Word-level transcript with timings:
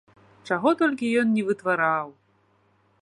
Чаго 0.53 0.69
толькі 0.79 1.11
ён 1.23 1.27
не 1.35 1.43
вытвараў! 1.49 2.07